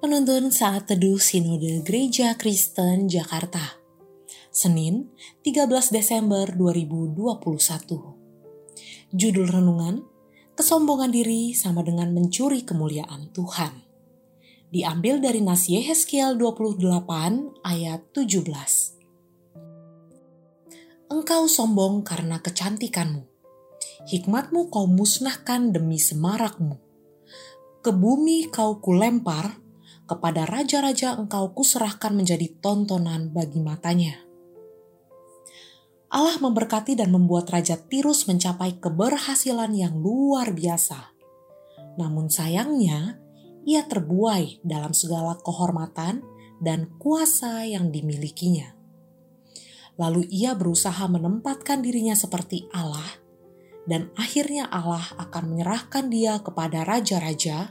Penuntun 0.00 0.48
Saat 0.48 0.88
Teduh 0.88 1.20
Sinode 1.20 1.84
Gereja 1.84 2.32
Kristen 2.32 3.04
Jakarta. 3.04 3.76
Senin 4.48 5.12
13 5.44 5.68
Desember 5.92 6.48
2021 6.56 7.20
Judul 9.12 9.46
Renungan 9.52 10.00
Kesombongan 10.56 11.12
diri 11.12 11.52
sama 11.52 11.84
dengan 11.84 12.16
mencuri 12.16 12.64
kemuliaan 12.64 13.28
Tuhan. 13.36 13.76
Diambil 14.72 15.20
dari 15.20 15.44
Nas 15.44 15.68
Yehezkiel 15.68 16.40
28 16.40 17.60
ayat 17.60 18.00
17 18.16 21.12
Engkau 21.12 21.44
sombong 21.44 22.08
karena 22.08 22.40
kecantikanmu. 22.40 23.28
Hikmatmu 24.08 24.72
kau 24.72 24.88
musnahkan 24.88 25.76
demi 25.76 26.00
semarakmu. 26.00 26.80
Ke 27.84 27.92
bumi 27.92 28.48
kau 28.48 28.80
kulempar 28.80 29.59
kepada 30.10 30.42
raja-raja 30.42 31.14
engkau 31.14 31.54
kuserahkan 31.54 32.10
menjadi 32.10 32.50
tontonan 32.58 33.30
bagi 33.30 33.62
matanya. 33.62 34.18
Allah 36.10 36.42
memberkati 36.42 36.98
dan 36.98 37.14
membuat 37.14 37.54
Raja 37.54 37.78
Tirus 37.78 38.26
mencapai 38.26 38.82
keberhasilan 38.82 39.70
yang 39.70 39.94
luar 40.02 40.50
biasa. 40.50 41.14
Namun 41.94 42.26
sayangnya, 42.26 43.22
ia 43.62 43.86
terbuai 43.86 44.58
dalam 44.66 44.90
segala 44.90 45.38
kehormatan 45.38 46.26
dan 46.58 46.90
kuasa 46.98 47.62
yang 47.62 47.94
dimilikinya. 47.94 48.74
Lalu 49.94 50.26
ia 50.34 50.58
berusaha 50.58 51.06
menempatkan 51.06 51.78
dirinya 51.78 52.18
seperti 52.18 52.66
Allah, 52.74 53.06
dan 53.86 54.10
akhirnya 54.18 54.66
Allah 54.66 55.14
akan 55.14 55.54
menyerahkan 55.54 56.10
dia 56.10 56.42
kepada 56.42 56.82
raja-raja 56.82 57.70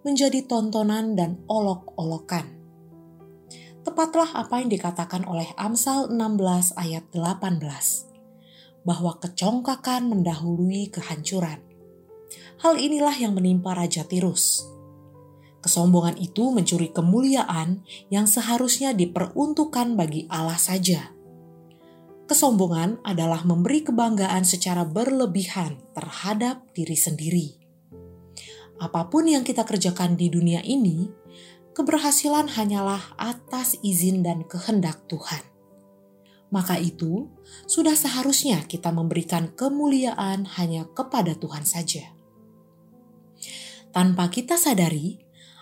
menjadi 0.00 0.44
tontonan 0.48 1.12
dan 1.12 1.40
olok-olokan. 1.44 2.48
Tepatlah 3.80 4.32
apa 4.36 4.60
yang 4.60 4.68
dikatakan 4.72 5.24
oleh 5.24 5.48
Amsal 5.56 6.12
16 6.12 6.76
ayat 6.76 7.04
18, 7.12 8.84
bahwa 8.84 9.16
kecongkakan 9.20 10.08
mendahului 10.08 10.88
kehancuran. 10.92 11.60
Hal 12.60 12.76
inilah 12.76 13.16
yang 13.16 13.32
menimpa 13.32 13.72
Raja 13.72 14.04
Tirus. 14.04 14.68
Kesombongan 15.60 16.16
itu 16.16 16.48
mencuri 16.52 16.88
kemuliaan 16.92 17.84
yang 18.08 18.24
seharusnya 18.24 18.96
diperuntukkan 18.96 19.96
bagi 19.96 20.24
Allah 20.32 20.56
saja. 20.56 21.12
Kesombongan 22.24 23.04
adalah 23.04 23.44
memberi 23.44 23.84
kebanggaan 23.84 24.48
secara 24.48 24.88
berlebihan 24.88 25.76
terhadap 25.92 26.64
diri 26.72 26.96
sendiri 26.96 27.60
apa 28.80 29.12
pun 29.12 29.28
yang 29.28 29.44
kita 29.44 29.68
kerjakan 29.68 30.16
di 30.16 30.32
dunia 30.32 30.64
ini, 30.64 31.12
keberhasilan 31.76 32.48
hanyalah 32.56 33.12
atas 33.20 33.76
izin 33.84 34.24
dan 34.24 34.48
kehendak 34.48 35.04
Tuhan. 35.04 35.44
Maka 36.50 36.80
itu, 36.80 37.30
sudah 37.68 37.94
seharusnya 37.94 38.64
kita 38.66 38.90
memberikan 38.90 39.52
kemuliaan 39.54 40.48
hanya 40.58 40.88
kepada 40.96 41.36
Tuhan 41.36 41.62
saja. 41.62 42.10
Tanpa 43.94 44.32
kita 44.32 44.58
sadari, 44.58 45.20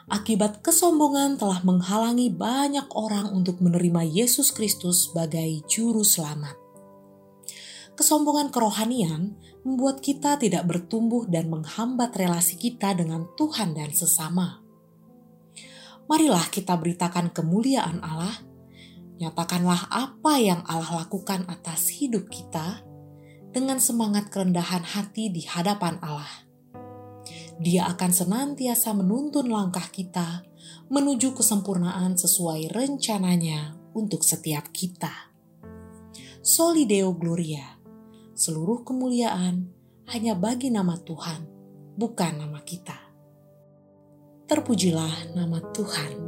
akibat 0.08 0.64
kesombongan 0.64 1.36
telah 1.36 1.60
menghalangi 1.66 2.32
banyak 2.32 2.88
orang 2.96 3.34
untuk 3.34 3.60
menerima 3.60 4.06
Yesus 4.06 4.54
Kristus 4.54 5.10
sebagai 5.10 5.60
Juru 5.68 6.06
Selamat. 6.06 6.67
Kesombongan 7.98 8.54
kerohanian 8.54 9.34
membuat 9.66 9.98
kita 9.98 10.38
tidak 10.38 10.70
bertumbuh 10.70 11.26
dan 11.26 11.50
menghambat 11.50 12.14
relasi 12.14 12.54
kita 12.54 12.94
dengan 12.94 13.26
Tuhan 13.34 13.74
dan 13.74 13.90
sesama. 13.90 14.62
Marilah 16.06 16.46
kita 16.46 16.78
beritakan 16.78 17.34
kemuliaan 17.34 17.98
Allah, 17.98 18.38
nyatakanlah 19.18 19.90
apa 19.90 20.38
yang 20.38 20.62
Allah 20.70 21.02
lakukan 21.02 21.42
atas 21.50 21.90
hidup 21.98 22.30
kita 22.30 22.86
dengan 23.50 23.82
semangat 23.82 24.30
kerendahan 24.30 24.86
hati 24.86 25.34
di 25.34 25.42
hadapan 25.50 25.98
Allah. 25.98 26.46
Dia 27.58 27.90
akan 27.90 28.14
senantiasa 28.14 28.94
menuntun 28.94 29.50
langkah 29.50 29.90
kita 29.90 30.46
menuju 30.86 31.34
kesempurnaan 31.34 32.14
sesuai 32.14 32.70
rencananya 32.70 33.74
untuk 33.90 34.22
setiap 34.22 34.70
kita. 34.70 35.34
Solideo 36.38 37.18
Gloria 37.18 37.77
seluruh 38.38 38.86
kemuliaan 38.86 39.66
hanya 40.14 40.38
bagi 40.38 40.70
nama 40.70 40.94
Tuhan, 40.94 41.42
bukan 41.98 42.38
nama 42.38 42.62
kita. 42.62 42.94
Terpujilah 44.46 45.34
nama 45.34 45.58
Tuhan. 45.74 46.27